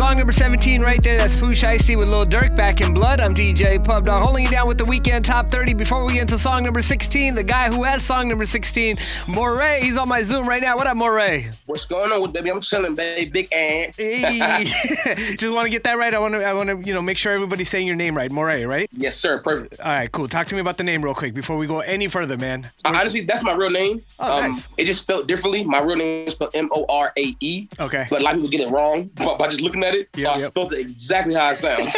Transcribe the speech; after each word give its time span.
Song 0.00 0.16
number 0.16 0.32
17 0.32 0.80
right 0.80 1.02
there. 1.04 1.18
That's 1.18 1.36
Pooh 1.36 1.50
Shiesty 1.50 1.94
with 1.94 2.08
Lil 2.08 2.24
Durk 2.24 2.56
back 2.56 2.80
in 2.80 2.94
blood. 2.94 3.20
I'm 3.20 3.34
DJ 3.34 3.84
Pup 3.84 4.04
Dawg 4.04 4.22
holding 4.22 4.46
you 4.46 4.50
down 4.50 4.66
with 4.66 4.78
the 4.78 4.84
weekend 4.86 5.26
top 5.26 5.50
30. 5.50 5.74
Before 5.74 6.06
we 6.06 6.14
get 6.14 6.22
into 6.22 6.38
song 6.38 6.64
number 6.64 6.80
16, 6.80 7.34
the 7.34 7.42
guy 7.42 7.68
who 7.68 7.82
has 7.82 8.02
song 8.02 8.26
number 8.26 8.46
16, 8.46 8.96
Morray. 9.26 9.82
He's 9.82 9.98
on 9.98 10.08
my 10.08 10.22
Zoom 10.22 10.48
right 10.48 10.62
now. 10.62 10.74
What 10.74 10.86
up, 10.86 10.96
Morray? 10.96 11.54
What's 11.66 11.84
going 11.84 12.10
on, 12.12 12.22
with 12.22 12.32
baby? 12.32 12.50
I'm 12.50 12.62
chilling, 12.62 12.94
baby. 12.94 13.30
Big 13.30 13.52
ant. 13.52 13.94
Hey. 13.94 14.64
Just 15.36 15.52
want 15.52 15.66
to 15.66 15.70
get 15.70 15.84
that 15.84 15.98
right. 15.98 16.14
I 16.14 16.18
want 16.18 16.32
to, 16.32 16.44
I 16.44 16.54
want 16.54 16.70
to, 16.70 16.80
you 16.80 16.94
know, 16.94 17.02
make 17.02 17.18
sure 17.18 17.34
everybody's 17.34 17.68
saying 17.68 17.86
your 17.86 17.94
name 17.94 18.16
right, 18.16 18.30
Morray, 18.30 18.66
right? 18.66 18.88
Yes, 18.96 19.18
sir. 19.18 19.38
Perfect. 19.40 19.82
All 19.82 19.92
right, 19.92 20.10
cool. 20.10 20.28
Talk 20.28 20.46
to 20.46 20.54
me 20.54 20.62
about 20.62 20.78
the 20.78 20.84
name 20.84 21.04
real 21.04 21.14
quick 21.14 21.34
before 21.34 21.58
we 21.58 21.66
go 21.66 21.80
any 21.80 22.08
further, 22.08 22.38
man. 22.38 22.70
Uh, 22.86 22.96
honestly, 22.98 23.20
that's 23.20 23.42
my 23.42 23.52
real 23.52 23.68
name. 23.68 24.02
Oh, 24.18 24.40
nice. 24.40 24.66
It 24.78 24.86
just 24.86 25.02
spelled 25.02 25.28
differently. 25.28 25.62
My 25.62 25.82
real 25.82 25.96
name 25.96 26.26
is 26.26 26.32
spelled 26.32 26.54
M 26.54 26.70
O 26.72 26.86
R 26.88 27.12
A 27.18 27.36
E. 27.40 27.68
Okay. 27.78 28.06
But 28.08 28.22
a 28.22 28.24
lot 28.24 28.34
of 28.34 28.40
people 28.40 28.50
get 28.50 28.60
it 28.62 28.70
wrong 28.70 29.04
by, 29.08 29.36
by 29.36 29.48
just 29.48 29.60
looking 29.60 29.84
at 29.84 29.89
it. 29.94 30.08
So 30.14 30.22
Yep, 30.22 30.30
I 30.30 30.38
yep. 30.38 30.50
spelled 30.50 30.72
it 30.72 30.80
exactly 30.80 31.34
how 31.34 31.50
it 31.50 31.56
sounds. 31.56 31.94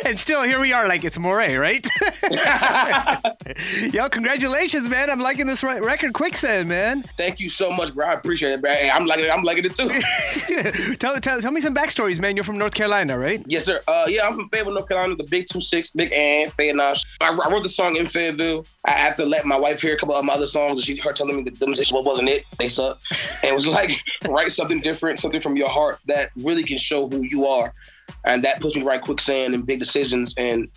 and 0.04 0.18
still, 0.18 0.42
here 0.42 0.60
we 0.60 0.72
are, 0.72 0.88
like 0.88 1.04
it's 1.04 1.18
Morray, 1.18 1.56
right? 1.56 1.86
Yo, 3.92 4.08
congratulations, 4.08 4.88
man. 4.88 5.10
I'm 5.10 5.20
liking 5.20 5.46
this 5.46 5.62
record, 5.62 6.12
Quicksand, 6.12 6.68
man. 6.68 7.02
Thank 7.16 7.40
you 7.40 7.50
so 7.50 7.72
much, 7.72 7.94
bro. 7.94 8.06
I 8.06 8.14
appreciate 8.14 8.52
it, 8.52 8.60
bro. 8.60 8.70
Hey, 8.70 8.90
I'm 8.90 9.06
liking 9.06 9.24
it. 9.24 9.30
I'm 9.30 9.42
liking 9.42 9.64
it 9.64 9.74
too. 9.74 10.96
tell, 10.96 11.18
tell, 11.20 11.40
tell 11.40 11.50
me 11.50 11.60
some 11.60 11.74
backstories, 11.74 12.18
man. 12.18 12.36
You're 12.36 12.44
from 12.44 12.58
North 12.58 12.74
Carolina, 12.74 13.18
right? 13.18 13.42
yes, 13.46 13.64
sir. 13.64 13.80
Uh, 13.88 14.06
yeah, 14.08 14.26
I'm 14.26 14.34
from 14.34 14.48
Fayetteville, 14.48 14.74
North 14.74 14.88
Carolina, 14.88 15.16
the 15.16 15.24
Big 15.24 15.46
Two 15.50 15.60
Six, 15.60 15.90
Big 15.90 16.12
Ann, 16.12 16.50
Fayetteville. 16.50 16.94
I, 17.20 17.30
I 17.30 17.50
wrote 17.50 17.62
the 17.62 17.68
song 17.68 17.96
in 17.96 18.06
Fayetteville. 18.06 18.66
I 18.84 18.92
had 18.92 19.16
to 19.16 19.24
let 19.24 19.46
my 19.46 19.56
wife 19.56 19.80
hear 19.80 19.94
a 19.94 19.98
couple 19.98 20.14
of 20.14 20.24
my 20.24 20.34
other 20.34 20.46
songs, 20.46 20.78
and 20.78 20.84
she 20.84 20.96
her 20.96 21.12
telling 21.12 21.36
me 21.36 21.42
that 21.44 21.58
them 21.58 21.74
just 21.74 21.92
wasn't 21.92 22.28
it. 22.28 22.44
They 22.58 22.68
suck. 22.68 22.98
And 23.42 23.52
it 23.52 23.54
was 23.54 23.66
like 23.66 24.00
write 24.28 24.52
something 24.52 24.80
different, 24.80 25.20
something 25.20 25.40
from 25.40 25.56
your 25.56 25.68
heart 25.68 25.98
that 26.06 26.30
really 26.36 26.64
can 26.64 26.77
show 26.78 27.08
who 27.08 27.22
you 27.22 27.46
are, 27.46 27.72
and 28.24 28.42
that 28.44 28.60
puts 28.60 28.74
me 28.76 28.82
right 28.82 29.00
quicksand 29.00 29.54
and 29.54 29.66
big 29.66 29.78
decisions. 29.78 30.34
And 30.36 30.68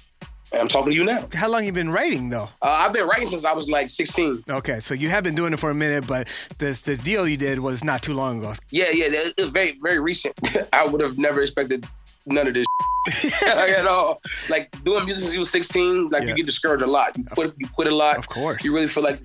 I'm 0.53 0.67
talking 0.67 0.91
to 0.91 0.95
you 0.95 1.05
now. 1.05 1.27
How 1.33 1.47
long 1.49 1.66
you 1.66 1.71
been 1.71 1.89
writing, 1.91 2.30
though? 2.30 2.49
Uh, 2.61 2.67
I've 2.69 2.91
been 2.94 3.07
writing 3.07 3.27
since 3.27 3.45
I 3.45 3.53
was 3.53 3.69
like 3.69 3.89
16. 3.89 4.44
Okay, 4.49 4.79
so 4.79 4.94
you 4.94 5.09
have 5.09 5.23
been 5.23 5.35
doing 5.35 5.53
it 5.53 5.59
for 5.59 5.69
a 5.69 5.75
minute, 5.75 6.05
but 6.05 6.27
this 6.57 6.81
this 6.81 6.99
deal 6.99 7.27
you 7.27 7.38
did 7.38 7.59
was 7.59 7.83
not 7.83 8.03
too 8.03 8.13
long 8.13 8.39
ago. 8.39 8.53
Yeah, 8.69 8.89
yeah, 8.91 9.05
it 9.09 9.33
was 9.38 9.47
very, 9.47 9.79
very 9.81 9.99
recent. 9.99 10.35
I 10.73 10.85
would 10.85 11.02
have 11.02 11.17
never 11.17 11.41
expected 11.41 11.85
none 12.25 12.47
of 12.47 12.53
this 12.53 12.66
like, 13.23 13.72
at 13.72 13.88
all. 13.88 14.22
Like 14.49 14.69
doing 14.83 15.05
music 15.05 15.22
since 15.23 15.33
you 15.33 15.39
was 15.39 15.49
16, 15.49 16.09
like 16.09 16.23
Yeah. 16.23 16.29
you 16.29 16.35
get 16.35 16.45
discouraged 16.45 16.83
a 16.83 16.88
lot. 16.88 17.17
You 17.17 17.23
quit, 17.23 17.53
you 17.57 17.67
quit 17.69 17.88
a 17.88 17.95
lot. 17.95 18.17
Of 18.17 18.27
course. 18.27 18.63
You 18.63 18.75
really 18.75 18.88
feel 18.89 19.03
like 19.03 19.19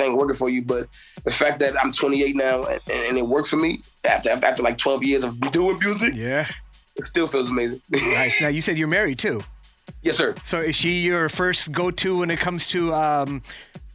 ain't 0.00 0.16
working 0.16 0.36
for 0.36 0.48
you. 0.48 0.62
But 0.62 0.88
the 1.24 1.30
fact 1.30 1.58
that 1.60 1.74
I'm 1.82 1.92
28 1.92 2.36
now 2.36 2.64
and, 2.64 2.80
and 2.90 3.18
it 3.18 3.26
worked 3.26 3.48
for 3.48 3.56
me 3.56 3.80
after, 4.08 4.30
after 4.30 4.46
after 4.46 4.62
like 4.62 4.78
12 4.78 5.04
years 5.04 5.24
of 5.24 5.40
doing 5.52 5.78
music, 5.78 6.14
Yeah. 6.14 6.48
it 6.96 7.04
still 7.04 7.26
feels 7.28 7.48
amazing. 7.48 7.80
Nice. 7.90 8.40
Now 8.40 8.48
you 8.48 8.62
said 8.62 8.76
you're 8.78 8.88
married 8.88 9.18
too. 9.18 9.42
yes, 10.02 10.16
sir. 10.16 10.34
So 10.44 10.58
is 10.60 10.76
she 10.76 11.00
your 11.00 11.28
first 11.28 11.72
go-to 11.72 12.18
when 12.18 12.30
it 12.30 12.38
comes 12.40 12.66
to 12.68 12.92
um, 12.94 13.42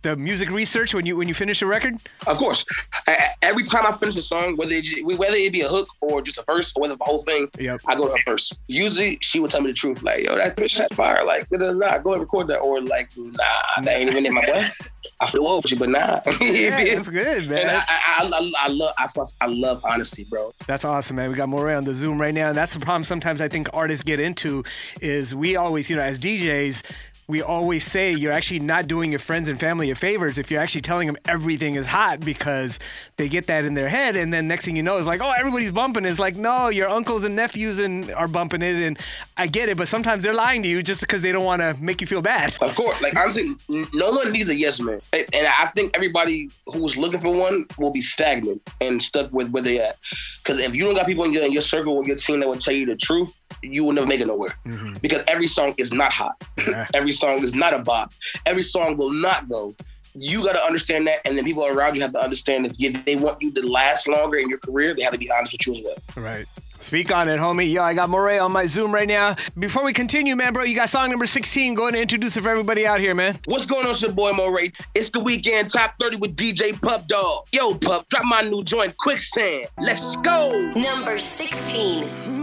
the 0.01 0.15
music 0.15 0.49
research 0.49 0.93
when 0.93 1.05
you 1.05 1.15
when 1.17 1.27
you 1.27 1.33
finish 1.33 1.61
a 1.61 1.65
record? 1.65 1.95
Of 2.27 2.37
course. 2.37 2.65
I, 3.07 3.29
every 3.41 3.63
time 3.63 3.85
I 3.85 3.91
finish 3.91 4.15
a 4.17 4.21
song, 4.21 4.57
whether 4.57 4.73
it, 4.73 5.05
whether 5.05 5.35
it 5.35 5.51
be 5.51 5.61
a 5.61 5.67
hook 5.67 5.87
or 6.01 6.21
just 6.21 6.37
a 6.37 6.43
verse 6.43 6.73
or 6.75 6.81
whether 6.81 6.95
the 6.95 7.03
whole 7.03 7.19
thing, 7.19 7.47
Yep. 7.59 7.81
I 7.87 7.95
go 7.95 8.07
to 8.07 8.11
her 8.13 8.19
first. 8.25 8.55
Usually, 8.67 9.17
she 9.21 9.39
would 9.39 9.51
tell 9.51 9.61
me 9.61 9.67
the 9.67 9.73
truth, 9.73 10.01
like, 10.03 10.23
"Yo, 10.23 10.35
that 10.35 10.55
bitch 10.57 10.77
that 10.77 10.93
fire, 10.93 11.23
like, 11.25 11.49
da, 11.49 11.57
da, 11.57 11.97
go 11.99 12.13
and 12.13 12.21
record 12.21 12.47
that," 12.47 12.57
or 12.59 12.81
like, 12.81 13.09
"Nah, 13.17 13.43
that 13.83 13.87
ain't 13.87 14.09
even 14.09 14.25
in 14.25 14.33
my 14.33 14.45
boy." 14.45 14.71
I 15.19 15.29
feel 15.29 15.45
old 15.45 15.63
for 15.63 15.69
you, 15.69 15.77
but 15.79 15.89
nah. 15.89 16.21
Yeah, 16.41 16.95
that's 16.95 17.09
good, 17.09 17.49
man. 17.49 17.69
And 17.69 17.71
I, 17.71 17.83
I, 17.87 18.23
I, 18.23 18.51
I 18.63 18.67
love, 18.67 18.93
I, 18.97 19.07
I 19.41 19.45
love 19.47 19.83
honesty, 19.83 20.25
bro. 20.29 20.51
That's 20.67 20.85
awesome, 20.85 21.15
man. 21.15 21.29
We 21.29 21.35
got 21.35 21.49
Morray 21.49 21.77
on 21.77 21.83
the 21.83 21.93
Zoom 21.93 22.19
right 22.19 22.33
now, 22.33 22.49
and 22.49 22.57
that's 22.57 22.73
the 22.73 22.79
problem. 22.79 23.03
Sometimes 23.03 23.41
I 23.41 23.47
think 23.47 23.67
artists 23.73 24.03
get 24.03 24.19
into 24.19 24.63
is 24.99 25.33
we 25.35 25.55
always, 25.55 25.89
you 25.89 25.95
know, 25.95 26.01
as 26.03 26.19
DJs. 26.19 26.83
We 27.27 27.41
always 27.41 27.83
say 27.83 28.11
you're 28.11 28.31
actually 28.33 28.59
not 28.59 28.87
doing 28.87 29.11
your 29.11 29.19
friends 29.19 29.47
and 29.47 29.59
family 29.59 29.89
a 29.91 29.95
favors 29.95 30.37
if 30.37 30.51
you're 30.51 30.61
actually 30.61 30.81
telling 30.81 31.07
them 31.07 31.17
everything 31.25 31.75
is 31.75 31.85
hot 31.85 32.19
because 32.19 32.79
they 33.17 33.29
get 33.29 33.47
that 33.47 33.65
in 33.65 33.73
their 33.73 33.89
head, 33.89 34.15
and 34.15 34.33
then 34.33 34.47
next 34.47 34.65
thing 34.65 34.75
you 34.75 34.83
know 34.83 34.97
is 34.97 35.07
like, 35.07 35.21
oh, 35.21 35.31
everybody's 35.31 35.71
bumping. 35.71 36.05
It's 36.05 36.19
like, 36.19 36.35
no, 36.35 36.69
your 36.69 36.89
uncles 36.89 37.23
and 37.23 37.35
nephews 37.35 37.79
and 37.79 38.11
are 38.11 38.27
bumping 38.27 38.61
it, 38.61 38.75
and 38.75 38.99
I 39.37 39.47
get 39.47 39.69
it, 39.69 39.77
but 39.77 39.87
sometimes 39.87 40.23
they're 40.23 40.33
lying 40.33 40.63
to 40.63 40.69
you 40.69 40.81
just 40.83 41.01
because 41.01 41.21
they 41.21 41.31
don't 41.31 41.45
want 41.45 41.61
to 41.61 41.75
make 41.79 42.01
you 42.01 42.07
feel 42.07 42.21
bad. 42.21 42.55
Of 42.61 42.75
course, 42.75 43.01
like 43.01 43.15
honestly, 43.15 43.55
no 43.93 44.11
one 44.11 44.31
needs 44.31 44.49
a 44.49 44.55
yes 44.55 44.79
man, 44.79 45.01
and 45.13 45.25
and 45.33 45.47
I 45.47 45.67
think 45.67 45.95
everybody 45.95 46.49
who's 46.67 46.97
looking 46.97 47.19
for 47.19 47.33
one 47.33 47.65
will 47.77 47.91
be 47.91 48.01
stagnant 48.01 48.61
and 48.79 49.01
stuck 49.01 49.31
with 49.31 49.49
where 49.49 49.63
they 49.63 49.79
at. 49.79 49.97
Because 50.43 50.59
if 50.59 50.75
you 50.75 50.85
don't 50.85 50.95
got 50.95 51.05
people 51.07 51.23
in 51.23 51.33
your, 51.33 51.43
in 51.43 51.51
your 51.51 51.61
circle 51.61 51.93
or 51.93 52.05
your 52.05 52.15
team 52.15 52.39
that 52.41 52.47
will 52.47 52.57
tell 52.57 52.73
you 52.73 52.85
the 52.85 52.95
truth, 52.95 53.39
you 53.61 53.83
will 53.83 53.93
never 53.93 54.07
make 54.07 54.21
it 54.21 54.27
nowhere. 54.27 54.55
Mm-hmm. 54.65 54.97
Because 55.01 55.23
every 55.27 55.47
song 55.47 55.73
is 55.77 55.93
not 55.93 56.11
hot. 56.11 56.41
Yeah. 56.57 56.87
every 56.93 57.11
song 57.11 57.43
is 57.43 57.55
not 57.55 57.73
a 57.73 57.79
bop. 57.79 58.13
Every 58.45 58.63
song 58.63 58.97
will 58.97 59.11
not 59.11 59.49
go. 59.49 59.75
You 60.13 60.43
got 60.43 60.53
to 60.53 60.61
understand 60.61 61.07
that, 61.07 61.19
and 61.25 61.37
then 61.37 61.45
people 61.45 61.65
around 61.65 61.95
you 61.95 62.01
have 62.01 62.11
to 62.13 62.19
understand 62.19 62.65
that 62.65 62.75
if 62.79 63.05
they 63.05 63.15
want 63.15 63.41
you 63.41 63.53
to 63.53 63.65
last 63.65 64.09
longer 64.09 64.37
in 64.37 64.49
your 64.49 64.57
career, 64.57 64.93
they 64.93 65.03
have 65.03 65.13
to 65.13 65.19
be 65.19 65.31
honest 65.31 65.53
with 65.53 65.65
you 65.67 65.73
as 65.73 65.81
well. 65.83 66.23
Right. 66.23 66.45
Speak 66.81 67.11
on 67.11 67.29
it, 67.29 67.39
homie. 67.39 67.71
Yo, 67.71 67.83
I 67.83 67.93
got 67.93 68.09
Morray 68.09 68.43
on 68.43 68.51
my 68.51 68.65
Zoom 68.65 68.91
right 68.91 69.07
now. 69.07 69.35
Before 69.57 69.85
we 69.85 69.93
continue, 69.93 70.35
man, 70.35 70.51
bro, 70.51 70.63
you 70.63 70.75
got 70.75 70.89
song 70.89 71.11
number 71.11 71.27
16. 71.27 71.75
Go 71.75 71.83
ahead 71.83 71.93
and 71.93 72.01
introduce 72.01 72.35
it 72.37 72.41
for 72.41 72.49
everybody 72.49 72.87
out 72.87 72.99
here, 72.99 73.13
man. 73.13 73.39
What's 73.45 73.67
going 73.67 73.85
on, 73.85 73.91
it's 73.91 74.01
your 74.01 74.11
boy 74.11 74.31
Morray? 74.31 74.73
It's 74.95 75.11
the 75.11 75.19
weekend 75.19 75.69
top 75.69 75.93
30 75.99 76.17
with 76.17 76.35
DJ 76.35 76.79
Pup 76.81 77.07
Dawg. 77.07 77.45
Yo, 77.53 77.75
Pup, 77.75 78.09
drop 78.09 78.25
my 78.25 78.41
new 78.41 78.63
joint, 78.63 78.97
Quicksand. 78.97 79.67
Let's 79.79 80.15
go. 80.17 80.71
Number 80.75 81.19
16. 81.19 82.40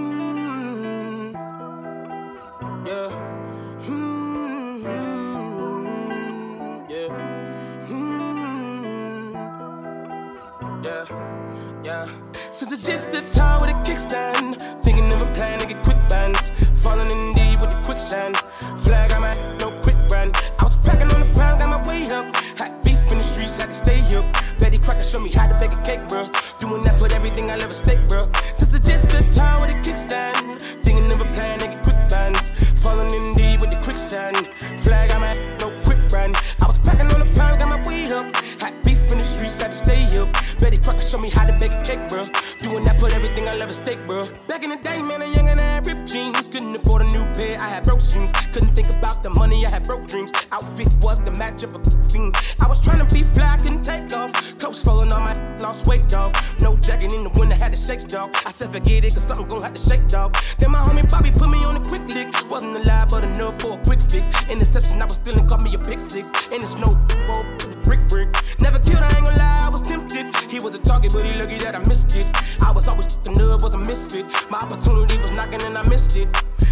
Yeah. 11.89 12.07
Since 12.51 12.73
it's 12.73 12.87
just 12.87 13.13
the 13.13 13.23
time 13.31 13.61
with 13.61 13.71
a 13.71 13.79
kickstand. 13.87 14.61
Thinking 14.85 15.11
of 15.13 15.23
a 15.23 15.31
plan 15.33 15.59
to 15.59 15.67
get 15.67 15.83
quick 15.83 16.01
bands. 16.09 16.51
Falling 16.83 17.11
in 17.11 17.33
deep 17.33 17.61
with 17.61 17.71
the 17.73 17.81
quicksand. 17.83 18.37
Flag 18.85 19.13
on 19.13 19.23
my 19.23 19.35
no 19.59 19.69
quick 19.81 19.99
brand. 20.09 20.37
I 20.61 20.65
was 20.65 20.77
packing 20.79 21.11
on 21.15 21.21
the 21.25 21.31
ground, 21.33 21.61
got 21.61 21.71
my 21.75 21.81
weight 21.89 22.13
up. 22.13 22.27
Had 22.61 22.83
beef 22.85 23.01
in 23.11 23.19
the 23.19 23.25
streets, 23.25 23.57
had 23.57 23.71
to 23.71 23.79
stay 23.85 24.01
up. 24.17 24.27
Betty 24.59 24.79
Crocker 24.79 25.05
showed 25.05 25.23
me 25.23 25.33
how 25.33 25.47
to 25.49 25.57
bake 25.63 25.73
a 25.73 25.83
cake, 25.83 26.05
bro. 26.09 26.29
Doing 26.59 26.83
that, 26.85 26.97
put 26.99 27.15
everything 27.15 27.51
I 27.51 27.57
love 27.57 27.71
at 27.71 27.77
stake, 27.77 28.05
bro. 28.09 28.29
Since 28.55 28.75
it's 28.75 28.89
just 28.89 29.09
the 29.09 29.21
time 29.33 29.61
with 29.61 29.71
a 29.71 29.79
kickstand. 29.87 30.61
Thinking 30.85 31.11
of 31.13 31.21
a 31.21 31.29
plan 31.33 31.59
to 31.61 31.67
get 31.73 31.83
quick 31.83 32.01
bands. 32.13 32.53
Falling 32.83 33.11
in 33.19 33.33
deep 33.33 33.61
with 33.63 33.71
the 33.71 33.81
quicksand. 33.83 34.37
Flag 34.85 35.13
on 35.13 35.21
my 35.23 35.33
no 35.61 35.69
quick 35.85 36.03
brand. 36.09 36.37
I 36.63 36.67
was 36.67 36.79
packing 36.81 37.11
on 37.15 37.21
the 37.25 37.31
pound, 37.39 37.61
got 37.61 37.69
my 37.69 37.81
weight 37.89 38.13
up. 38.13 38.37
Had 38.61 38.75
beef 38.85 39.01
in 39.13 39.19
the 39.19 39.25
streets, 39.25 39.61
had 39.61 39.73
to 39.73 39.79
stay. 39.79 40.08
Betty 40.59 40.79
Crocker 40.79 41.03
showed 41.03 41.21
me 41.21 41.31
how 41.31 41.47
to 41.47 41.53
bake 41.59 41.73
a 41.73 41.83
cake, 41.85 42.09
bro. 42.09 42.27
Doing 42.59 42.83
that, 42.85 42.99
put 42.99 43.15
everything 43.15 43.49
I 43.49 43.55
love 43.55 43.69
at 43.69 43.77
stake, 43.77 44.05
bro. 44.07 44.29
Back 44.49 44.65
in 44.65 44.71
the 44.71 44.77
day, 44.77 45.01
man, 45.01 45.23
a 45.23 45.27
young 45.27 45.49
and 45.49 45.61
I 45.61 45.65
had 45.65 45.87
ripped 45.87 46.07
jeans. 46.07 46.49
Couldn't 46.49 46.75
afford 46.75 47.03
a 47.03 47.07
new 47.07 47.25
pair, 47.33 47.59
I 47.61 47.69
had 47.69 47.85
broke 47.85 48.01
streams. 48.01 48.33
Couldn't 48.53 48.75
think 48.75 48.91
about 48.91 49.23
the 49.23 49.31
money, 49.31 49.65
I 49.65 49.71
had 49.71 49.85
broke 49.85 50.07
dreams. 50.09 50.33
Outfit 50.53 50.89
was 51.01 51.21
the 51.21 51.33
match 51.39 51.63
of 51.63 51.77
a 51.77 51.81
fiend. 52.11 52.37
I 52.61 52.69
was 52.69 52.81
trying 52.81 53.07
to 53.07 53.15
be 53.15 53.23
fly, 53.23 53.57
couldn't 53.57 53.83
take 53.83 54.13
off. 54.13 54.33
Clothes 54.59 54.83
falling 54.83 55.13
on 55.13 55.23
my 55.23 55.33
lost 55.63 55.87
weight, 55.87 56.09
dog. 56.09 56.37
No 56.61 56.77
jacket 56.77 57.13
in 57.13 57.25
the 57.25 57.31
winter, 57.39 57.55
had 57.55 57.73
to 57.73 57.79
shake, 57.79 58.09
dog. 58.09 58.35
I 58.45 58.51
said 58.51 58.73
forget 58.73 59.05
it, 59.05 59.15
cause 59.15 59.25
something 59.25 59.47
gon' 59.47 59.63
have 59.63 59.75
to 59.75 59.81
shake, 59.81 60.07
dog. 60.09 60.37
Then 60.59 60.73
my 60.73 60.81
homie 60.81 61.09
Bobby 61.09 61.31
put 61.31 61.49
me 61.49 61.65
on 61.65 61.77
a 61.77 61.81
quick 61.81 62.03
lick. 62.15 62.29
Wasn't 62.51 62.77
alive, 62.77 63.09
but 63.09 63.25
enough 63.25 63.61
for 63.61 63.79
a 63.79 63.83
quick 63.83 64.03
fix. 64.03 64.29
Interception, 64.49 65.01
I 65.03 65.05
was 65.05 65.15
still 65.15 65.39
and 65.39 65.49
caught 65.49 65.63
me 65.63 65.75
a 65.75 65.79
pick 65.79 66.01
six. 66.01 66.33
And 66.51 66.61
it's 66.63 66.77
no 66.77 66.91
brick, 67.85 68.07
brick. 68.09 68.28
Was 70.79 70.87
a 70.87 70.91
target, 70.91 71.13
but 71.13 71.25
he 71.25 71.33
lucky 71.41 71.59
that 71.59 71.75
I 71.75 71.79
missed 71.81 72.17
it. 72.17 72.31
I 72.63 72.73
was 72.73 72.89
always 72.89 73.07
fucking 73.07 73.41
up, 73.41 73.63
was 73.63 73.75
a 73.75 73.79
misfit. 73.79 74.27
My 74.51 74.59
opportunity 74.59 75.19
was 75.19 75.37
knocking 75.37 75.63
and 75.63 75.77
I 75.77 75.83
missed 75.89 76.17
it. 76.17 76.29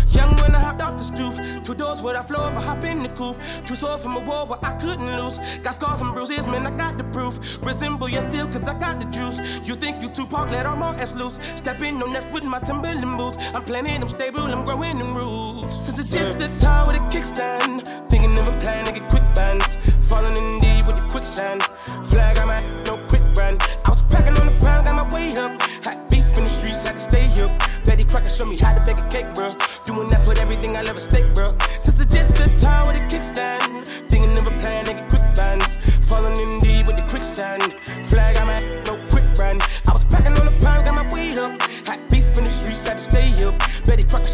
Young 0.09 0.35
when 0.37 0.55
I 0.55 0.61
hopped 0.61 0.83
off 0.83 0.97
the 0.97 1.05
stoop. 1.05 1.65
Two 1.65 1.75
doors 1.75 2.01
where 2.01 2.17
I 2.17 2.23
floor 2.23 2.43
I 2.43 2.61
hop 2.61 2.85
in 2.85 3.03
the 3.03 3.09
coupe. 3.11 3.37
Two 3.65 3.75
swords 3.75 4.03
from 4.03 4.17
a 4.17 4.21
war 4.21 4.47
where 4.47 4.59
I 4.63 4.73
couldn't 4.73 5.17
lose. 5.17 5.39
Got 5.63 5.75
scars 5.75 6.01
and 6.01 6.15
bruises, 6.15 6.47
man, 6.47 6.67
I 6.67 6.71
got 6.77 6.99
the 6.99 7.05
proof. 7.05 7.39
Resemble 7.63 8.09
you 8.09 8.23
still, 8.23 8.47
cause 8.47 8.67
I 8.69 8.79
got 8.79 9.01
the 9.01 9.07
juice. 9.07 9.39
You 9.67 9.75
think 9.75 10.03
you 10.03 10.09
Tupac, 10.09 10.51
let 10.51 10.67
all 10.67 10.77
my 10.77 10.95
ass 10.97 11.15
loose. 11.15 11.39
Step 11.55 11.83
in 11.83 11.99
no 11.99 12.07
next 12.07 12.33
with 12.33 12.45
my 12.45 12.61
Timberland 12.61 13.19
boots. 13.19 13.37
I'm 13.55 13.65
planning, 13.65 14.03
I'm 14.03 14.09
stable, 14.09 14.43
I'm 14.43 14.65
growing 14.65 14.99
in 14.99 15.15
roots. 15.15 15.85
Since 15.85 15.99
it's 15.99 16.11
just 16.11 16.41
a 16.41 16.49
tire 16.59 16.87
with 16.87 16.97
a 16.97 17.05
kickstand. 17.15 18.09
Thinking 18.09 18.33
of 18.39 18.49
a 18.49 18.59
plan 18.59 18.85
to 18.87 18.93
get 18.93 19.09
quick 19.11 19.27
bands. 19.35 19.77
Falling 20.09 20.37
in 20.37 20.59
deep 20.61 20.87
with 20.87 20.97
the 20.97 21.07
quicksand. 21.11 21.63
Flag, 22.03 22.39
I'm 22.39 22.51
at 22.51 22.86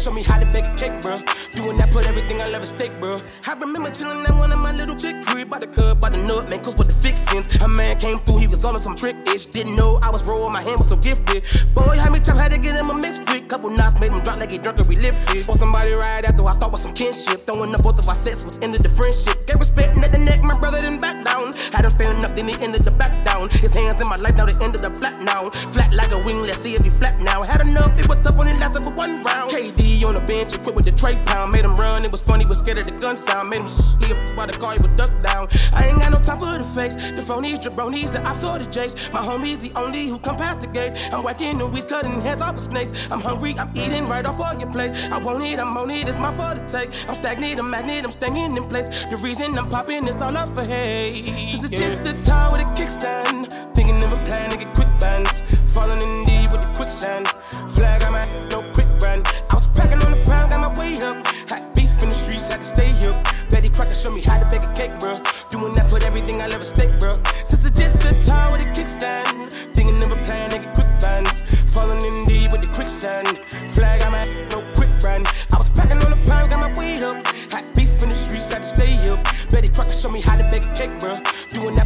show 0.03 0.11
me 0.11 0.21
how 0.21 0.37
to 0.37 0.45
bake 0.47 0.65
a 0.65 0.75
cake, 0.75 1.01
bro. 1.01 1.21
Doing 1.51 1.77
that, 1.77 1.89
put 1.91 2.05
everything 2.07 2.41
I 2.41 2.49
love 2.49 2.61
at 2.61 2.67
stake, 2.67 2.91
bro. 2.99 3.21
I 3.47 3.53
remember 3.53 3.89
chillin' 3.89 4.27
at 4.27 4.35
one 4.35 4.51
of 4.51 4.59
my 4.59 4.73
little 4.73 4.97
chick 4.97 5.15
crib 5.25 5.49
by 5.49 5.59
the 5.59 5.67
cub, 5.67 6.01
by 6.01 6.09
the 6.09 6.17
nut, 6.17 6.49
man, 6.49 6.61
cause 6.61 6.75
with 6.77 6.87
the 6.87 6.93
fixins. 6.93 7.47
A 7.61 7.67
man 7.67 7.97
came 7.97 8.19
through, 8.19 8.39
he 8.39 8.47
was 8.47 8.65
on 8.65 8.77
some 8.79 8.95
trick 8.97 9.15
ish. 9.33 9.45
Didn't 9.45 9.75
know 9.75 9.99
I 10.03 10.09
was 10.09 10.23
rolling, 10.25 10.51
my 10.51 10.61
hand 10.61 10.77
was 10.77 10.89
so 10.89 10.97
gifted. 10.97 11.43
Boy, 11.73 11.97
how 11.97 12.11
me 12.11 12.19
trap 12.19 12.37
had 12.37 12.51
to 12.51 12.59
get 12.59 12.75
him 12.75 12.89
a 12.89 12.93
mix 12.93 13.19
quick. 13.19 13.47
Couple 13.47 13.69
knocks 13.69 13.99
made 14.01 14.11
him 14.11 14.21
drop 14.23 14.39
like 14.39 14.51
he 14.51 14.57
drunk 14.57 14.79
and 14.79 14.89
we 14.89 14.97
lifted. 14.97 15.39
Somebody 15.53 15.93
right 15.93 16.25
after 16.25 16.43
I 16.45 16.51
thought 16.51 16.71
was 16.73 16.81
some 16.81 16.93
kinship. 16.93 17.45
Throwing 17.45 17.73
up 17.73 17.83
both 17.83 17.99
of 17.99 18.07
our 18.09 18.15
sets 18.15 18.43
was 18.43 18.59
ended 18.59 18.83
the 18.83 18.89
friendship. 18.89 19.47
Get 19.47 19.57
respect 19.57 19.95
at 19.97 20.11
the 20.11 20.17
neck, 20.17 20.43
my 20.43 20.57
brother 20.59 20.81
didn't 20.81 20.99
back 20.99 21.23
down. 21.23 21.53
Had 21.71 21.85
him 21.85 21.91
standing 21.91 22.25
up, 22.25 22.35
then 22.35 22.49
he 22.49 22.55
ended 22.59 22.83
the 22.83 22.91
back 22.91 23.23
down. 23.23 23.32
His 23.49 23.73
hands 23.73 24.01
in 24.01 24.07
my 24.07 24.15
life, 24.15 24.35
now 24.35 24.45
they 24.45 24.63
ended 24.63 24.81
the 24.81 24.91
flat 24.91 25.21
now. 25.21 25.49
Flat 25.49 25.93
like 25.93 26.11
a 26.11 26.17
wing, 26.17 26.41
let's 26.41 26.57
see 26.57 26.73
if 26.73 26.83
he 26.83 26.89
flat 26.89 27.19
now. 27.21 27.43
Had 27.43 27.61
enough, 27.61 27.97
it 27.99 28.07
was 28.07 28.17
tough 28.23 28.37
when 28.37 28.47
it 28.47 28.59
lasted 28.59 28.83
for 28.83 28.91
one 28.91 29.23
round. 29.23 29.51
KD 29.51 30.03
on 30.05 30.15
the 30.15 30.21
bench, 30.21 30.55
equipped 30.55 30.75
with 30.75 30.85
the 30.85 30.91
tray 30.91 31.15
pound. 31.25 31.51
Made 31.51 31.65
him 31.65 31.75
run, 31.75 32.03
it 32.03 32.11
was 32.11 32.21
funny, 32.21 32.45
was 32.45 32.59
scared 32.59 32.79
of 32.79 32.85
the 32.85 32.91
gun 32.91 33.17
sound. 33.17 33.49
Made 33.49 33.61
him 33.61 33.67
he 34.01 34.13
up 34.13 34.35
by 34.35 34.45
the 34.45 34.53
car, 34.53 34.73
he 34.73 34.79
would 34.81 34.95
duck 34.97 35.11
down. 35.23 35.47
I 35.73 35.87
ain't 35.87 35.99
got 35.99 36.11
no 36.11 36.19
time 36.19 36.39
for 36.39 36.57
the 36.57 36.63
fakes. 36.63 36.95
The 36.95 37.21
phonies, 37.21 37.59
jabronis, 37.59 38.13
the 38.13 38.23
ops 38.23 38.43
or 38.43 38.59
the 38.59 38.69
jakes. 38.69 38.95
My 39.11 39.19
homies, 39.19 39.59
the 39.59 39.71
only 39.79 40.07
who 40.07 40.19
come 40.19 40.37
past 40.37 40.61
the 40.61 40.67
gate. 40.67 40.93
I'm 41.13 41.23
whacking 41.23 41.57
the 41.57 41.67
weeds, 41.67 41.85
cutting 41.85 42.21
heads 42.21 42.41
off 42.41 42.57
of 42.57 42.63
snakes. 42.63 42.91
I'm 43.11 43.19
hungry, 43.19 43.55
I'm 43.57 43.71
eating 43.75 44.07
right 44.07 44.25
off 44.25 44.39
of 44.39 44.59
your 44.59 44.71
plate. 44.71 44.91
I 45.11 45.17
won't 45.17 45.43
eat, 45.43 45.59
I'm 45.59 45.77
on 45.77 45.91
it, 45.91 46.07
it's 46.07 46.17
my 46.17 46.33
fault 46.33 46.57
to 46.57 46.65
take. 46.65 46.89
I'm 47.07 47.15
stagnant, 47.15 47.59
I'm 47.59 47.69
magnet, 47.69 48.05
I'm 48.05 48.11
staying 48.11 48.57
in 48.57 48.67
place. 48.67 48.89
The 49.05 49.17
reason 49.17 49.57
I'm 49.57 49.69
popping 49.69 50.07
is 50.07 50.21
all 50.21 50.35
up 50.35 50.49
for 50.49 50.63
hate. 50.63 51.47
Since 51.47 51.65
it's 51.65 51.79
just 51.79 52.03
the 52.03 52.11
a 52.11 52.62
kickstand. 52.73 53.53
Thinking 53.73 53.97
of 54.03 54.13
a 54.13 54.23
plan 54.23 54.49
to 54.49 54.57
get 54.57 54.73
quick 54.73 54.89
bands. 54.99 55.41
Falling 55.73 56.01
in 56.01 56.23
deep 56.23 56.51
with 56.51 56.61
the 56.61 56.71
quicksand. 56.75 57.27
Flag, 57.69 58.03
I'm 58.03 58.15
at 58.15 58.29
no 58.51 58.61
quick 58.73 58.87
brand. 58.99 59.27
I 59.49 59.55
was 59.55 59.67
packing 59.69 60.01
on 60.03 60.11
the 60.11 60.23
pound, 60.25 60.51
got 60.51 60.59
my 60.59 60.71
weight 60.79 61.03
up. 61.03 61.25
Hot 61.49 61.73
beef 61.75 61.91
in 62.01 62.09
the 62.09 62.15
streets, 62.15 62.49
had 62.49 62.61
to 62.61 62.65
stay 62.65 62.91
up. 63.07 63.23
Betty 63.49 63.69
Crocker 63.69 63.95
show 63.95 64.11
me 64.11 64.21
how 64.21 64.39
to 64.39 64.45
bake 64.49 64.67
a 64.67 64.73
cake, 64.73 64.99
bro. 64.99 65.21
Doing 65.49 65.73
that, 65.75 65.87
put 65.89 66.03
everything 66.03 66.41
I 66.41 66.47
love 66.47 66.61
at 66.61 66.67
stake, 66.67 66.99
bro. 66.99 67.19
Since 67.45 67.65
it's 67.65 67.79
just 67.79 68.03
a 68.05 68.11
tire 68.21 68.51
with 68.51 68.61
a 68.61 68.69
kickstand. 68.73 69.51
Thinking 69.73 70.01
of 70.03 70.11
a 70.11 70.21
plan 70.23 70.49
to 70.51 70.59
get 70.59 70.73
quick 70.73 70.89
bands. 70.99 71.41
Falling 71.73 72.03
in 72.03 72.23
deep 72.23 72.51
with 72.51 72.61
the 72.61 72.67
quicksand. 72.73 73.27
Flag, 73.69 74.01
I'm 74.03 74.13
at 74.13 74.29
no 74.51 74.61
quick 74.75 74.91
brand. 74.99 75.27
I 75.51 75.57
was 75.57 75.69
packing 75.71 76.01
on 76.03 76.11
the 76.11 76.29
pound, 76.29 76.49
got 76.49 76.59
my 76.59 76.73
weight 76.79 77.03
up. 77.03 77.25
Hot 77.51 77.65
beef 77.75 78.01
in 78.01 78.09
the 78.09 78.15
streets, 78.15 78.51
had 78.51 78.63
to 78.63 78.67
stay 78.67 78.97
up. 79.09 79.23
Betty 79.51 79.69
Crocker 79.69 79.93
show 79.93 80.09
me 80.09 80.21
how 80.21 80.37
to 80.37 80.43
bake 80.49 80.63
a 80.63 80.73
cake, 80.73 80.99
bro. 80.99 81.19
Doing 81.49 81.75
that, 81.75 81.82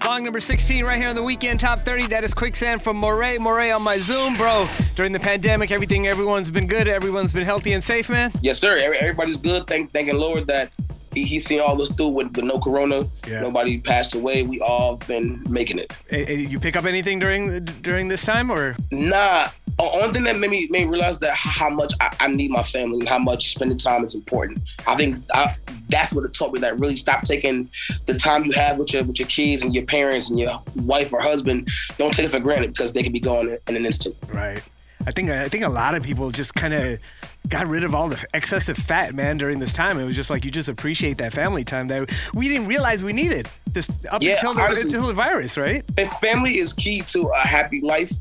Song 0.01 0.24
number 0.24 0.39
16 0.39 0.83
right 0.86 1.00
here 1.00 1.09
on 1.09 1.15
the 1.15 1.21
weekend 1.24 1.59
top 1.59 1.80
30. 1.80 2.07
That 2.07 2.24
is 2.24 2.33
Quicksand 2.33 2.81
from 2.81 3.00
Morray. 3.00 3.38
Morray 3.38 3.71
on 3.75 3.83
my 3.83 4.00
Zoom, 4.00 4.36
bro. 4.36 4.68
During 4.95 5.12
the 5.13 5.19
pandemic, 5.19 5.71
everything, 5.71 6.07
everyone's 6.07 6.50
been 6.50 6.65
good. 6.68 6.88
Everyone's 6.88 7.31
been 7.31 7.45
healthy 7.45 7.74
and 7.74 7.83
safe, 7.83 8.09
man. 8.09 8.31
Yes, 8.41 8.59
sir. 8.59 8.77
Everybody's 8.77 9.38
good. 9.38 9.68
Thank, 9.68 9.91
thanking 9.91 10.15
Lord 10.15 10.47
that 10.47 10.71
he, 11.13 11.25
he's 11.25 11.45
seen 11.45 11.59
all 11.59 11.80
us 11.81 11.91
through 11.94 12.07
with, 12.09 12.36
with 12.36 12.45
no 12.45 12.59
corona. 12.59 13.07
Yeah. 13.27 13.41
Nobody 13.41 13.80
passed 13.80 14.15
away. 14.15 14.44
We 14.44 14.59
all 14.62 14.97
been 14.97 15.44
making 15.47 15.77
it. 15.80 15.94
Eh, 16.09 16.25
eh, 16.27 16.31
You 16.33 16.59
pick 16.59 16.75
up 16.75 16.86
anything 16.86 17.19
during 17.19 17.65
during 17.65 18.07
this 18.07 18.24
time, 18.25 18.50
or 18.51 18.75
Nah. 18.91 19.50
Only 19.80 20.12
thing 20.14 20.24
that 20.26 20.38
made 20.38 20.50
me 20.50 20.68
made 20.70 20.86
me 20.86 20.92
realize 20.92 21.20
that 21.20 21.34
how 21.36 21.70
much 21.70 21.94
I, 22.02 22.14
I 22.20 22.28
need 22.28 22.52
my 22.52 22.64
family 22.64 23.00
and 23.00 23.08
how 23.10 23.18
much 23.20 23.52
spending 23.56 23.78
time 23.78 24.04
is 24.04 24.14
important. 24.14 24.60
I 24.86 24.96
think 24.96 25.18
I, 25.34 25.56
that's 25.88 26.14
what 26.14 26.26
it 26.26 26.34
taught 26.34 26.52
me. 26.54 26.60
That 26.60 26.78
really 26.80 26.98
stop 26.98 27.24
taking 27.24 27.70
the 28.06 28.14
time 28.16 28.44
you 28.46 28.52
have 28.54 28.78
with 28.78 28.94
your 28.94 29.04
with 29.04 29.20
your 29.20 29.28
kids 29.30 29.64
and 29.64 29.74
your 29.74 29.86
parents 29.86 30.30
and 30.30 30.38
your 30.38 30.62
wife 30.76 31.14
or 31.14 31.22
husband. 31.22 31.70
Don't 31.98 32.14
take 32.14 32.26
it 32.26 32.31
for 32.31 32.40
granted 32.40 32.74
because 32.74 32.92
they 32.94 33.04
can 33.04 33.14
be 33.14 33.20
gone 33.22 33.48
in, 33.50 33.58
in 33.70 33.76
an 33.78 33.86
instant. 33.86 34.16
right? 34.34 34.62
I 35.08 35.12
think 35.12 35.30
I 35.30 35.48
think 35.48 35.64
a 35.64 35.70
lot 35.70 35.96
of 35.96 36.04
people 36.04 36.30
just 36.30 36.54
kind 36.56 36.74
of 36.74 37.00
got 37.48 37.66
rid 37.68 37.86
of 37.86 37.96
all 37.96 38.10
the 38.10 38.24
excessive 38.34 38.78
fat, 38.78 39.16
man, 39.16 39.38
during 39.38 39.60
this 39.60 39.72
time. 39.72 39.98
It 39.98 40.04
was 40.04 40.16
just 40.16 40.30
like 40.30 40.44
you 40.44 40.52
just 40.52 40.68
appreciate 40.68 41.18
that 41.20 41.32
family 41.32 41.64
time 41.64 41.88
that 41.88 42.12
we 42.34 42.50
didn't 42.50 42.68
realize 42.68 43.02
we 43.02 43.14
needed. 43.14 43.48
This 43.72 43.90
up 44.12 44.22
Yeah, 44.22 44.34
until 44.34 44.54
the, 44.56 44.62
honestly. 44.62 44.84
until 44.84 45.08
the 45.08 45.14
virus, 45.14 45.56
right? 45.58 45.86
And 45.98 46.12
family 46.12 46.58
is 46.58 46.74
key 46.74 47.00
to 47.04 47.30
a 47.30 47.40
happy 47.48 47.80
life. 47.80 48.12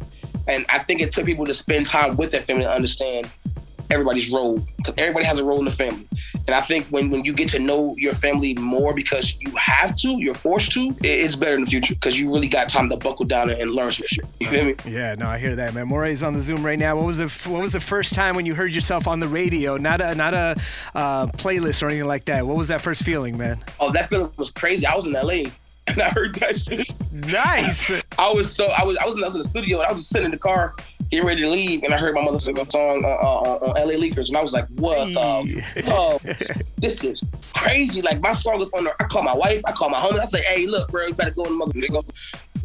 And 0.49 0.65
I 0.69 0.79
think 0.79 1.01
it 1.01 1.13
took 1.13 1.27
people 1.27 1.47
to 1.47 1.55
spend 1.55 1.87
time 1.87 2.17
with 2.17 2.31
their 2.31 2.41
family 2.41 2.65
to 2.65 2.73
understand 2.73 3.31
everybody's 3.91 4.31
role. 4.31 4.59
Because 4.77 4.95
everybody 4.97 5.25
has 5.25 5.39
a 5.39 5.45
role 5.45 5.59
in 5.59 5.65
the 5.65 5.71
family. 5.71 6.07
And 6.47 6.55
I 6.55 6.63
think 6.63 6.87
when, 6.87 7.11
when 7.11 7.25
you 7.25 7.35
get 7.35 7.51
to 7.51 7.59
know 7.59 7.95
your 7.99 8.15
family 8.15 8.55
more 8.55 8.95
because 8.95 9.37
you 9.41 9.53
have 9.57 9.95
to, 9.97 10.19
you're 10.19 10.35
forced 10.35 10.73
to, 10.73 10.97
it's 11.03 11.37
better 11.37 11.55
in 11.55 11.63
the 11.63 11.67
future 11.67 11.95
because 11.95 12.19
you 12.19 12.33
really 12.33 12.49
got 12.49 12.71
time 12.71 12.89
to 12.89 12.97
buckle 12.97 13.27
down 13.27 13.51
and 13.51 13.71
learn 13.73 13.93
some 13.93 14.07
shit. 14.07 14.25
You 14.41 14.49
feel 14.49 14.65
me? 14.65 14.75
Yeah, 14.87 15.15
no, 15.15 15.29
I 15.29 15.39
hear 15.39 15.55
that, 15.57 15.75
man. 15.75 15.89
Morray's 15.89 16.23
on 16.23 16.33
the 16.33 16.41
Zoom 16.41 16.65
right 16.65 16.79
now. 16.79 16.97
What 16.97 17.05
was 17.05 17.19
the 17.19 17.29
what 17.51 17.61
was 17.61 17.73
the 17.73 17.81
first 17.81 18.15
time 18.15 18.35
when 18.35 18.47
you 18.47 18.55
heard 18.55 18.73
yourself 18.73 19.07
on 19.07 19.21
the 19.21 19.29
radio? 19.29 19.77
Not 19.77 20.01
a 20.01 20.15
not 20.15 20.33
a 20.33 20.57
uh, 20.95 21.27
playlist 21.27 21.83
or 21.83 21.87
anything 21.89 22.09
like 22.09 22.25
that. 22.27 22.47
What 22.47 22.57
was 22.57 22.69
that 22.69 22.81
first 22.81 23.03
feeling, 23.03 23.37
man? 23.37 23.63
Oh, 23.79 23.93
that 23.93 24.09
feeling 24.09 24.31
was 24.39 24.51
crazy. 24.51 24.87
I 24.87 24.95
was 24.95 25.07
in 25.07 25.13
LA 25.13 25.51
and 25.89 26.03
I 26.03 26.11
heard 26.11 26.35
that 26.37 26.59
shit. 26.61 26.93
Nice. 27.13 27.91
I 28.19 28.31
was 28.31 28.55
so 28.55 28.67
I 28.69 28.85
was 28.85 28.97
I 28.99 29.07
was 29.07 29.17
in, 29.17 29.23
I 29.23 29.27
was 29.27 29.35
in 29.35 29.43
the 29.43 29.49
studio 29.49 29.79
and 29.79 29.87
I 29.89 29.93
was 29.93 30.01
just 30.03 30.11
sitting 30.11 30.27
in 30.27 30.31
the 30.33 30.39
car 30.39 30.75
getting 31.11 31.27
ready 31.27 31.41
to 31.43 31.49
leave 31.49 31.83
and 31.85 31.95
I 31.95 31.99
heard 31.99 32.15
my 32.15 32.23
mother 32.23 32.39
sing 32.39 32.59
a 32.59 32.65
song 32.67 33.03
uh, 33.05 33.09
uh, 33.09 33.59
on 33.71 33.75
LA 33.89 33.95
Leakers 33.95 34.29
and 34.29 34.37
I 34.37 34.43
was 34.43 34.53
like, 34.53 34.67
what 34.77 35.07
the? 35.15 36.63
This 36.77 37.03
is 37.03 37.23
crazy. 37.55 38.03
Like 38.03 38.21
my 38.21 38.33
song 38.33 38.61
is 38.61 38.69
on 38.75 38.85
there. 38.85 38.95
I 39.01 39.05
call 39.05 39.23
my 39.23 39.35
wife, 39.35 39.63
I 39.67 39.73
call 39.73 39.89
my 39.91 39.99
homie, 39.99 40.21
I 40.21 40.25
say, 40.27 40.43
hey, 40.43 40.67
look, 40.67 40.91
bro, 40.91 41.07
you 41.07 41.15
better 41.15 41.31
go 41.31 41.45
in 41.45 41.53
the 41.53 41.57
mother 41.57 41.73
nigga 41.73 42.05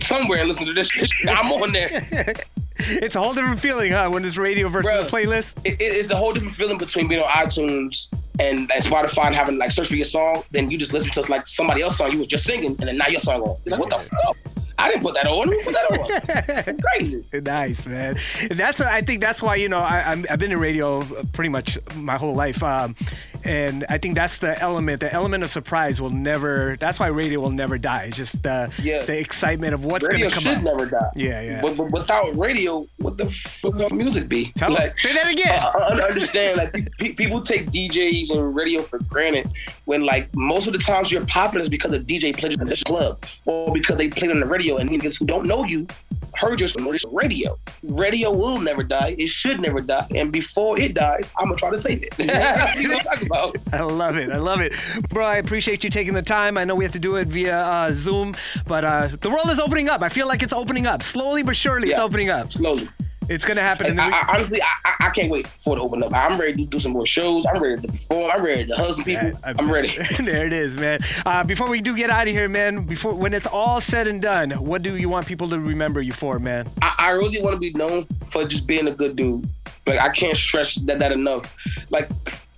somewhere 0.02 0.40
and 0.40 0.48
listen 0.48 0.66
to 0.68 0.74
this 0.74 0.88
shit. 0.90 1.10
I'm 1.28 1.52
on 1.52 1.72
there. 1.72 2.06
it's 2.78 3.16
a 3.16 3.20
whole 3.22 3.34
different 3.34 3.60
feeling, 3.60 3.92
huh? 3.92 4.10
When 4.12 4.26
it's 4.26 4.38
radio 4.38 4.68
versus 4.68 4.92
Bruh. 4.92 5.04
a 5.08 5.10
playlist. 5.10 5.54
It- 5.64 5.82
it's 5.82 6.10
a 6.10 6.16
whole 6.18 6.34
different 6.34 6.56
feeling 6.56 6.78
between 6.78 7.08
being 7.08 7.22
on 7.22 7.30
iTunes 7.30 8.08
and, 8.40 8.72
and 8.72 8.84
Spotify 8.84 9.28
and 9.28 9.36
having 9.36 9.58
like 9.58 9.72
search 9.72 9.88
for 9.88 9.96
your 9.96 10.06
song. 10.06 10.44
Then 10.52 10.72
you 10.72 10.78
just 10.78 10.94
listen 10.94 11.12
to 11.14 11.22
like 11.32 11.48
somebody 11.48 11.82
else's 11.82 11.98
song 11.98 12.12
you 12.12 12.20
was 12.20 12.28
just 12.28 12.46
singing 12.46 12.76
and 12.80 12.88
then 12.88 12.98
now 12.98 13.08
your 13.08 13.20
song 13.20 13.42
on. 13.42 13.58
You're 13.66 13.78
like, 13.78 13.80
what 13.80 13.90
the 13.90 14.10
fuck? 14.10 14.38
I 14.78 14.90
didn't 14.90 15.04
put 15.04 15.16
that 15.16 15.28
on. 15.28 15.48
Who 15.48 15.64
put 15.64 15.74
that 15.74 15.92
on? 15.92 16.64
It's 16.68 16.80
crazy. 16.98 17.24
Nice, 17.42 17.86
man. 17.86 18.18
And 18.50 18.60
that's 18.60 18.82
I 18.82 19.02
think 19.02 19.22
that's 19.22 19.42
why 19.42 19.56
you 19.56 19.70
know 19.70 19.80
I, 19.80 20.12
I'm, 20.12 20.26
I've 20.30 20.40
been 20.40 20.52
in 20.52 20.60
radio 20.60 21.02
pretty 21.32 21.50
much 21.50 21.78
my 21.96 22.18
whole 22.18 22.34
life, 22.34 22.62
um, 22.64 22.96
and 23.46 23.86
I 23.90 23.98
think 23.98 24.16
that's 24.16 24.38
the 24.40 24.58
element. 24.62 25.00
The 25.00 25.12
element 25.14 25.44
of 25.44 25.50
surprise 25.52 26.00
will 26.02 26.10
never. 26.10 26.76
That's 26.80 27.00
why 27.00 27.08
radio 27.08 27.40
will 27.40 27.52
never 27.52 27.78
die. 27.78 28.04
It's 28.04 28.18
just 28.18 28.42
the 28.44 28.72
Yeah. 28.82 29.04
the 29.04 29.18
excitement 29.20 29.74
of 29.74 29.84
what's 29.86 30.08
gonna 30.08 30.30
come 30.30 30.44
Radio 30.44 30.54
should 30.56 30.58
out. 30.58 30.64
never 30.64 30.86
die. 30.86 31.10
Yeah, 31.16 31.42
yeah. 31.42 31.62
But, 31.62 31.78
but 31.78 31.92
without 31.92 32.36
radio, 32.38 32.86
what 32.98 33.18
the 33.18 33.26
fuck 33.28 33.74
would 33.76 33.92
music 33.94 34.28
be? 34.28 34.52
Tell 34.56 34.72
like, 34.72 34.98
Say 35.00 35.14
that 35.14 35.30
again. 35.32 35.60
I, 35.62 35.68
I 35.68 36.02
understand. 36.08 36.58
Like 36.58 36.90
pe- 36.98 37.14
people 37.14 37.42
take 37.42 37.70
DJs 37.72 38.32
and 38.32 38.56
radio 38.56 38.82
for 38.82 39.00
granted 39.00 39.50
when 39.86 40.06
like 40.06 40.30
most 40.36 40.68
of 40.68 40.74
the 40.74 40.80
times 40.80 41.12
you're 41.12 41.26
popular 41.26 41.62
is 41.62 41.70
because 41.70 41.94
a 41.94 42.00
DJ 42.00 42.36
played 42.38 42.60
in 42.60 42.68
this 42.68 42.84
club 42.84 43.24
or 43.46 43.74
because 43.74 43.98
they 43.98 44.08
played 44.08 44.32
on 44.32 44.40
the 44.40 44.46
radio 44.46 44.78
and 44.78 44.90
niggas 44.90 45.20
who 45.20 45.26
don't 45.26 45.46
know 45.46 45.64
you 45.66 45.88
heard 46.36 46.60
your 46.60 46.70
this 46.70 47.06
radio. 47.12 47.58
Radio 47.84 48.32
will 48.32 48.60
never 48.60 48.84
die. 48.84 49.16
It 49.18 49.30
should 49.30 49.60
never 49.60 49.82
die. 49.82 50.08
And 50.16 50.32
before 50.32 50.80
it 50.80 50.94
dies, 50.94 51.32
I'm 51.38 51.46
gonna 51.46 51.58
try 51.58 51.70
to 51.70 51.78
save 51.78 52.04
it. 52.04 52.14
you 52.80 52.88
know 52.88 53.00
I'm 53.12 53.26
about? 53.26 53.58
I 53.74 53.82
love 53.82 54.18
it. 54.18 54.32
I 54.32 54.38
love 54.38 54.62
it. 54.62 54.74
Bro, 55.10 55.26
I 55.26 55.38
appreciate 55.38 55.84
you 55.84 55.90
taking 55.90 56.14
the 56.14 56.22
time. 56.22 56.58
I 56.58 56.64
know 56.64 56.76
we 56.76 56.84
have 56.84 56.94
to 56.94 57.00
do 57.00 57.16
it 57.16 57.28
via 57.28 57.60
uh, 57.60 57.92
Zoom, 57.94 58.36
but 58.68 58.84
uh, 58.84 59.10
the 59.22 59.30
world 59.30 59.50
is 59.50 59.60
opening 59.60 59.90
up. 59.90 60.02
I 60.02 60.10
feel 60.10 60.28
like 60.28 60.44
it's 60.44 60.54
opening 60.54 60.88
up. 60.88 61.04
Slowly 61.04 61.44
but 61.44 61.56
surely, 61.56 61.90
it's 61.90 62.00
opening 62.00 62.30
up. 62.30 62.52
Slowly. 62.52 62.88
It's 63.30 63.46
gonna 63.46 63.62
happen. 63.62 63.88
In 63.88 64.00
And 64.00 64.12
the 64.12 64.16
I, 64.16 64.20
I, 64.22 64.34
honestly, 64.36 64.62
I, 64.62 64.68
I- 65.00 65.10
can't 65.14 65.30
wait 65.30 65.46
for 65.48 65.76
it 65.76 65.80
to 65.80 65.84
open 65.84 66.02
up. 66.04 66.12
I'm 66.14 66.40
ready 66.40 66.54
to 66.54 66.66
do 66.66 66.80
some 66.80 66.92
more 66.94 67.06
shows. 67.06 67.46
I'm 67.46 67.62
ready 67.62 67.82
to 67.82 67.88
perform. 67.88 68.32
I'm 68.34 68.44
ready 68.44 68.66
to 68.66 68.76
hug 68.76 68.94
some 68.96 69.04
people. 69.06 69.32
I- 69.44 69.54
I'm 69.58 69.72
ready. 69.72 69.96
there 70.20 70.46
it 70.48 70.54
is, 70.54 70.76
man. 70.78 71.00
Uh, 71.26 71.44
before 71.44 71.70
we 71.70 71.82
do 71.82 71.96
get 71.96 72.10
out 72.10 72.28
of 72.28 72.34
here, 72.34 72.50
man, 72.50 72.84
before 72.86 73.14
when 73.14 73.34
it's 73.34 73.46
all 73.48 73.80
said 73.82 74.08
and 74.08 74.22
done, 74.22 74.52
what 74.52 74.82
do 74.82 74.96
you 74.98 75.10
want 75.10 75.26
people 75.28 75.50
to 75.50 75.60
remember 75.60 76.02
you 76.02 76.12
for, 76.14 76.40
man? 76.40 76.68
I, 76.82 76.96
I 76.98 77.10
really 77.12 77.42
want 77.42 77.54
to 77.56 77.60
be 77.60 77.72
known 77.72 78.04
for 78.06 78.46
just 78.46 78.66
being 78.66 78.88
a 78.88 78.92
good 78.92 79.16
dude. 79.16 79.48
Like 79.86 80.00
I 80.00 80.10
can't 80.10 80.38
stress 80.38 80.76
that 80.76 81.00
that 81.00 81.12
enough. 81.12 81.56
Like 81.90 82.10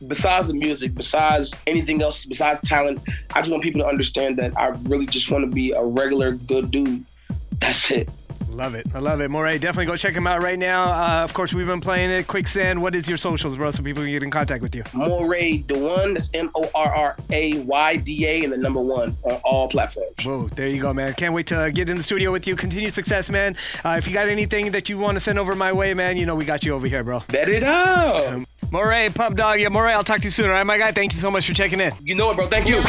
besides 0.07 0.47
the 0.49 0.53
music, 0.53 0.93
besides 0.93 1.55
anything 1.67 2.01
else, 2.01 2.23
besides 2.25 2.61
talent, 2.61 2.99
I 3.33 3.39
just 3.39 3.49
want 3.49 3.63
people 3.63 3.81
to 3.81 3.87
understand 3.87 4.37
that 4.37 4.55
I 4.57 4.67
really 4.83 5.07
just 5.07 5.31
want 5.31 5.43
to 5.43 5.49
be 5.53 5.71
a 5.71 5.83
regular 5.83 6.33
good 6.33 6.69
dude. 6.71 7.03
That's 7.59 7.89
it. 7.91 8.09
Love 8.55 8.73
it. 8.73 8.87
I 8.93 8.99
love 8.99 9.19
it. 9.19 9.29
Morray, 9.29 9.59
definitely 9.59 9.85
go 9.85 9.97
check 9.97 10.13
him 10.13 10.25
out 10.25 10.41
right 10.41 10.57
now. 10.57 10.85
Uh, 10.85 11.23
of 11.25 11.33
course, 11.33 11.53
we've 11.53 11.67
been 11.67 11.81
playing 11.81 12.09
it. 12.09 12.25
Quicksand, 12.25 12.81
what 12.81 12.95
is 12.95 13.05
your 13.05 13.17
socials, 13.17 13.57
bro, 13.57 13.69
so 13.71 13.83
people 13.83 14.01
can 14.01 14.13
get 14.13 14.23
in 14.23 14.31
contact 14.31 14.61
with 14.61 14.73
you? 14.73 14.83
Morray 14.93 15.67
the 15.67 15.77
one. 15.77 16.13
That's 16.13 16.29
M 16.33 16.49
O 16.55 16.69
R 16.73 16.95
R 16.95 17.17
A 17.31 17.59
Y 17.59 17.95
D 17.97 18.25
A 18.25 18.43
and 18.45 18.53
the 18.53 18.57
number 18.57 18.79
one 18.79 19.17
on 19.23 19.33
all 19.43 19.67
platforms. 19.67 20.25
Whoa, 20.25 20.47
there 20.55 20.69
you 20.69 20.81
go, 20.81 20.93
man. 20.93 21.13
Can't 21.15 21.33
wait 21.33 21.47
to 21.47 21.69
get 21.73 21.89
in 21.89 21.97
the 21.97 22.03
studio 22.03 22.31
with 22.31 22.47
you. 22.47 22.55
Continued 22.55 22.93
success, 22.93 23.29
man. 23.29 23.57
Uh, 23.83 23.95
if 23.97 24.07
you 24.07 24.13
got 24.13 24.29
anything 24.29 24.71
that 24.71 24.87
you 24.87 24.97
want 24.97 25.17
to 25.17 25.19
send 25.19 25.37
over 25.37 25.53
my 25.53 25.73
way, 25.73 25.93
man, 25.93 26.15
you 26.15 26.25
know 26.25 26.35
we 26.35 26.45
got 26.45 26.63
you 26.63 26.73
over 26.73 26.87
here, 26.87 27.03
bro. 27.03 27.23
Bet 27.27 27.49
it 27.49 27.63
up. 27.63 28.41
Morray, 28.71 29.13
Pup 29.13 29.35
Dawg. 29.35 29.59
Yeah, 29.59 29.69
Morray, 29.69 29.93
I'll 29.93 30.03
talk 30.03 30.19
to 30.19 30.25
you 30.25 30.31
soon, 30.31 30.45
all 30.45 30.51
right, 30.51 30.65
my 30.65 30.77
guy? 30.77 30.91
Thank 30.91 31.13
you 31.13 31.19
so 31.19 31.29
much 31.29 31.45
for 31.45 31.53
checking 31.53 31.79
in. 31.79 31.91
You 32.01 32.15
know 32.15 32.31
it, 32.31 32.35
bro. 32.35 32.47
Thank 32.47 32.67
you. 32.67 32.81